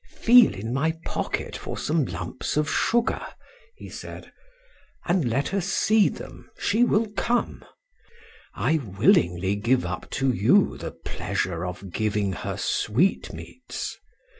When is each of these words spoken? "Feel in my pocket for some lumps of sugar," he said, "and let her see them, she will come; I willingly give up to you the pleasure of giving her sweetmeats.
"Feel 0.09 0.55
in 0.55 0.73
my 0.73 0.93
pocket 1.05 1.55
for 1.55 1.77
some 1.77 2.05
lumps 2.05 2.57
of 2.57 2.67
sugar," 2.67 3.21
he 3.75 3.87
said, 3.87 4.33
"and 5.05 5.29
let 5.29 5.49
her 5.49 5.61
see 5.61 6.09
them, 6.09 6.49
she 6.57 6.83
will 6.83 7.07
come; 7.11 7.63
I 8.55 8.77
willingly 8.79 9.55
give 9.57 9.85
up 9.85 10.09
to 10.17 10.31
you 10.33 10.75
the 10.79 10.89
pleasure 11.05 11.63
of 11.63 11.91
giving 11.93 12.33
her 12.33 12.57
sweetmeats. 12.57 13.99